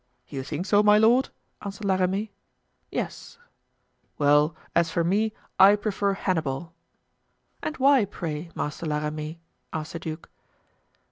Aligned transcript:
"You 0.27 0.41
think 0.41 0.65
so, 0.65 0.81
my 0.81 0.97
lord?" 0.97 1.29
answered 1.63 1.85
La 1.85 1.93
Ramee. 1.93 2.31
"Yes." 2.91 3.37
"Well, 4.17 4.55
as 4.75 4.89
for 4.89 5.03
me, 5.03 5.31
I 5.59 5.75
prefer 5.75 6.13
Hannibal." 6.13 6.73
"And 7.61 7.77
why, 7.77 8.05
pray, 8.05 8.49
Master 8.55 8.87
La 8.87 8.97
Ramee?" 9.03 9.37
asked 9.71 9.93
the 9.93 9.99
duke. 9.99 10.27